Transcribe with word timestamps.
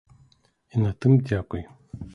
І 0.75 0.79
на 0.85 0.91
тым 1.05 1.17
дзякуй. 1.29 1.63